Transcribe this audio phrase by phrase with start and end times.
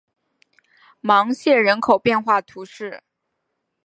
[1.01, 3.03] 芒谢人口变化图示